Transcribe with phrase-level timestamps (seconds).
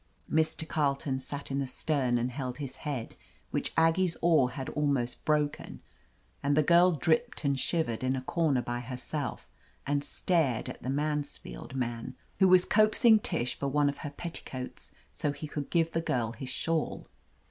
[0.33, 0.67] Mr.
[0.67, 3.15] Carleton sat in the stem and held his head,
[3.51, 5.79] which Aggie's oar had almost broken,
[6.41, 9.47] and the girl dripped and shivered in a comer by herself
[9.85, 14.91] and stared at the Mansfield man, who was coaxing Tish for one of her petticoats
[15.13, 17.05] so he could give the girl his shawl.